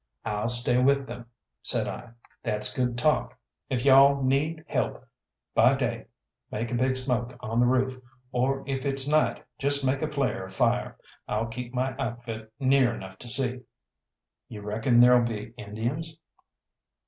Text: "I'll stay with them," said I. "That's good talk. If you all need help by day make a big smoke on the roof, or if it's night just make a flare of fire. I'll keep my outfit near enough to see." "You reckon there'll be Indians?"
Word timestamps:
"I'll 0.25 0.49
stay 0.49 0.81
with 0.81 1.05
them," 1.05 1.27
said 1.61 1.87
I. 1.87 2.13
"That's 2.41 2.75
good 2.75 2.97
talk. 2.97 3.37
If 3.69 3.85
you 3.85 3.91
all 3.93 4.23
need 4.23 4.63
help 4.67 5.07
by 5.53 5.75
day 5.75 6.07
make 6.49 6.71
a 6.71 6.73
big 6.73 6.95
smoke 6.95 7.37
on 7.39 7.59
the 7.59 7.67
roof, 7.67 7.97
or 8.31 8.63
if 8.67 8.83
it's 8.83 9.07
night 9.07 9.43
just 9.59 9.85
make 9.85 10.01
a 10.01 10.09
flare 10.09 10.47
of 10.47 10.55
fire. 10.55 10.97
I'll 11.27 11.45
keep 11.49 11.75
my 11.75 11.95
outfit 11.97 12.51
near 12.59 12.95
enough 12.95 13.19
to 13.19 13.27
see." 13.27 13.61
"You 14.49 14.61
reckon 14.63 14.99
there'll 15.01 15.21
be 15.23 15.53
Indians?" 15.55 16.17